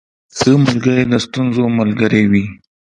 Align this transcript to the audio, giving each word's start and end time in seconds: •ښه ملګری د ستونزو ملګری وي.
•ښه 0.37 0.51
ملګری 0.65 1.03
د 1.11 1.13
ستونزو 1.25 1.63
ملګری 1.79 2.23
وي. 2.31 2.45